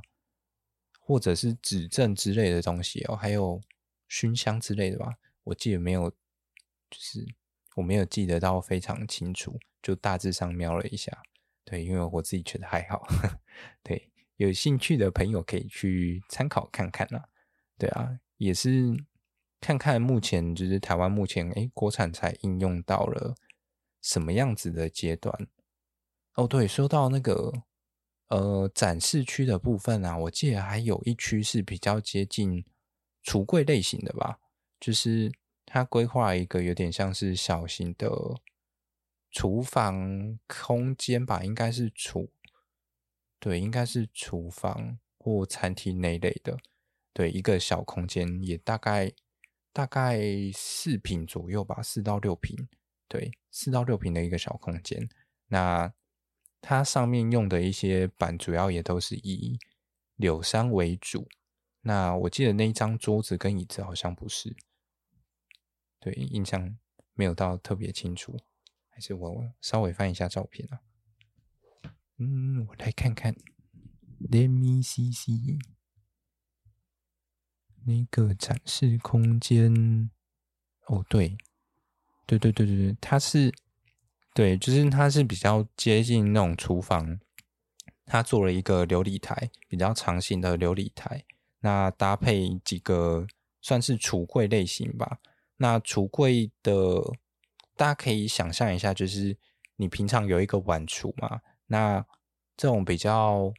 [1.00, 3.60] 或者是指正之类的东西哦，还有
[4.08, 5.14] 熏香之类的吧。
[5.44, 6.16] 我记得没有，就
[6.98, 7.24] 是
[7.76, 11.22] 我没有记得到非常清楚，就大致上瞄了一下，
[11.64, 13.06] 对，因为我自己觉得还好。
[13.82, 17.28] 对，有兴趣的朋友可以去参考看看啦。
[17.76, 18.96] 对啊，也是
[19.60, 23.36] 看看目前就是台湾目前诶国产才应用到了
[24.00, 25.46] 什么样子的阶段。
[26.34, 27.52] 哦，对，说到那个
[28.28, 32.64] 呃展示区的部分啊，我记得还有一区是比较接近
[33.22, 34.40] 橱柜类型的吧，
[34.80, 35.30] 就是
[35.66, 38.10] 它规划一个有点像是小型的。
[39.30, 42.30] 厨房空间吧，应该是厨，
[43.40, 46.58] 对，应该是厨房或餐厅那一类的，
[47.12, 49.12] 对，一个小空间，也大概
[49.72, 50.20] 大概
[50.52, 52.68] 四坪左右吧，四到六坪，
[53.06, 55.08] 对，四到六坪的一个小空间。
[55.46, 55.92] 那
[56.60, 59.58] 它上面用的一些板，主要也都是以
[60.16, 61.28] 柳杉为主。
[61.82, 64.56] 那我记得那一张桌子跟椅子好像不是，
[66.00, 66.76] 对，印象
[67.14, 68.36] 没有到特别清楚。
[68.90, 70.80] 还是我稍微翻一下照片啊，
[72.18, 73.34] 嗯，我来看看
[74.20, 75.58] ，Let me see see，
[77.84, 80.10] 那个展示空间，
[80.86, 81.38] 哦，对，
[82.26, 83.52] 对对对对对，它是，
[84.34, 87.20] 对，就是它是比较接近那种厨房，
[88.04, 91.24] 它做了一个琉璃台，比较长型的琉璃台，
[91.60, 93.26] 那搭配几个
[93.60, 95.20] 算是橱柜类型吧，
[95.56, 96.74] 那橱柜的。
[97.76, 99.38] 大家可以想象一下，就是
[99.76, 102.04] 你平常有一个碗橱嘛，那
[102.56, 103.52] 这种比较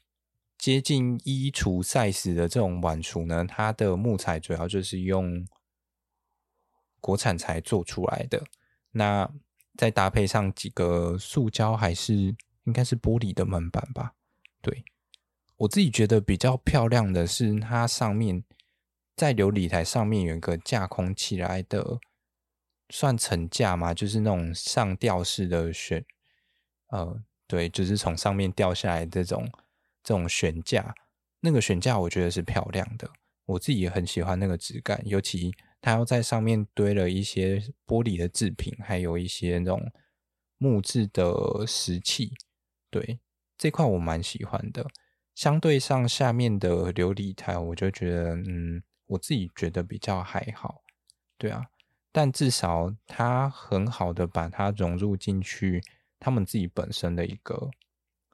[0.57, 5.47] 接近衣橱 size 的这种碗橱呢，它的木材主要就是用
[6.99, 8.43] 国产材做出来的。
[8.91, 9.31] 那
[9.77, 12.35] 再搭配上几个塑胶还是
[12.65, 14.13] 应该是玻璃的门板吧？
[14.61, 14.83] 对，
[15.57, 18.43] 我自己觉得比较漂亮的是，它上面
[19.15, 21.99] 在琉璃台上面有一个架空起来的。
[22.91, 23.93] 算层架嘛？
[23.93, 26.03] 就是那种上吊式的悬，
[26.87, 29.49] 呃，对，就是从上面掉下来这种
[30.03, 30.93] 这种悬架。
[31.39, 33.09] 那个悬架我觉得是漂亮的，
[33.45, 35.01] 我自己也很喜欢那个质感。
[35.03, 39.91] 尤其它要在上面堆了一些玻璃的制品，还有一些那种
[40.59, 42.33] 木质的石器。
[42.91, 43.19] 对，
[43.57, 44.85] 这块我蛮喜欢的。
[45.33, 50.83] 相对上下面的琉璃台，我就觉得，嗯，我自己觉得比较还好。
[51.39, 51.65] 对啊。
[52.11, 55.81] 但至少它很好的把它融入进去，
[56.19, 57.71] 他们自己本身的一个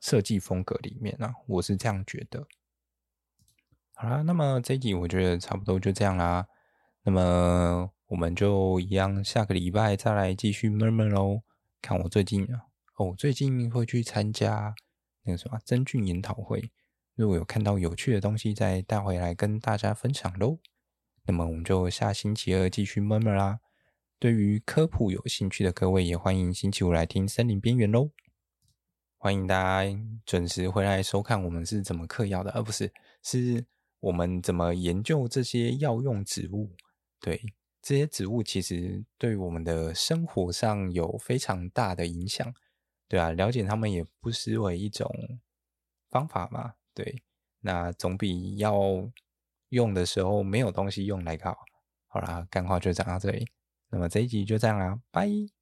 [0.01, 2.47] 设计风格里面啊，我是这样觉得。
[3.93, 6.47] 好啦，那么这集我觉得差不多就这样啦。
[7.03, 11.41] 那么我们就一样，下个礼拜再来继续闷闷喽。
[11.81, 12.65] 看我最近啊，
[12.97, 14.75] 哦，最近会去参加
[15.23, 16.71] 那个什么真菌研讨会，
[17.15, 20.57] 如果有看到有趣的东西，再带回来跟大家分享喽。
[21.25, 23.59] 那么我们就下星期二继续闷闷啦。
[24.17, 28.11] 对于科普有兴趣的各位，也欢迎星期五来听《森林边缘》喽。
[29.17, 33.65] 欢迎大家准时回来收看我们是怎么嗑药的，而不是是
[33.99, 36.71] 我们怎么研究这些药用植物。
[37.19, 37.41] 对，
[37.81, 42.53] 这些植物其实对我们的生活上有非常大的影响。
[43.09, 45.13] 对啊，了解他们也不失为一种
[46.09, 46.75] 方法嘛。
[46.93, 47.21] 对，
[47.59, 49.11] 那总比要
[49.69, 51.57] 用的时候没有东西用来搞。
[52.07, 53.45] 好啦，干话就讲到这里。
[53.95, 55.54] 那么这一集就这样啦，拜。